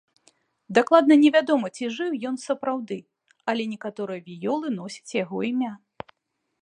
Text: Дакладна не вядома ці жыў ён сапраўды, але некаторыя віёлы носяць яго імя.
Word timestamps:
Дакладна 0.77 1.17
не 1.23 1.29
вядома 1.35 1.69
ці 1.77 1.85
жыў 1.97 2.11
ён 2.29 2.35
сапраўды, 2.45 2.97
але 3.53 3.63
некаторыя 3.75 4.19
віёлы 4.31 4.67
носяць 4.81 5.17
яго 5.23 5.37
імя. 5.51 5.73